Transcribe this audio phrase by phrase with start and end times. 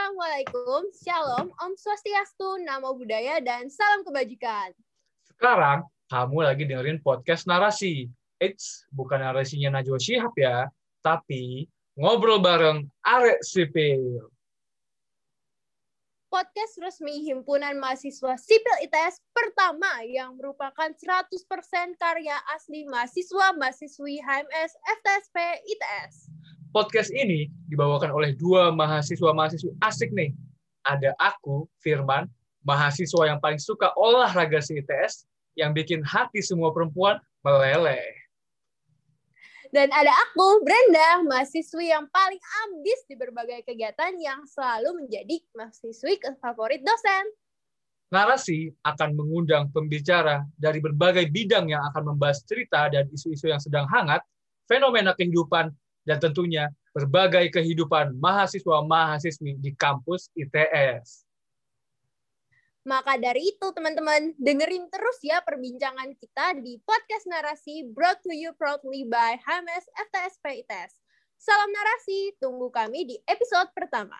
[0.00, 4.72] Assalamualaikum, Shalom, Om Swastiastu, Namo Buddhaya, dan Salam Kebajikan.
[5.28, 8.08] Sekarang, kamu lagi dengerin podcast narasi.
[8.40, 10.72] Eits, bukan narasinya Najwa Shihab ya,
[11.04, 11.68] tapi
[12.00, 14.24] ngobrol bareng Arek Sipil.
[16.32, 21.28] Podcast resmi Himpunan Mahasiswa Sipil ITS pertama yang merupakan 100%
[22.00, 25.36] karya asli mahasiswa-mahasiswi HMS FTSP
[25.68, 26.29] ITS.
[26.70, 30.30] Podcast ini dibawakan oleh dua mahasiswa-mahasiswi asik nih.
[30.86, 32.30] Ada aku, Firman,
[32.62, 35.26] mahasiswa yang paling suka olahraga si ITS,
[35.58, 38.20] yang bikin hati semua perempuan meleleh.
[39.74, 46.22] Dan ada aku, Brenda, mahasiswi yang paling ambis di berbagai kegiatan yang selalu menjadi mahasiswi
[46.38, 47.34] favorit dosen.
[48.14, 53.90] Narasi akan mengundang pembicara dari berbagai bidang yang akan membahas cerita dan isu-isu yang sedang
[53.90, 54.22] hangat,
[54.70, 55.70] fenomena kehidupan,
[56.04, 61.28] dan tentunya berbagai kehidupan mahasiswa-mahasiswi di kampus ITS.
[62.80, 68.56] Maka dari itu, teman-teman, dengerin terus ya perbincangan kita di podcast narasi brought to you
[68.56, 70.96] proudly by HMS FTSP ITS.
[71.36, 74.16] Salam narasi, tunggu kami di episode pertama.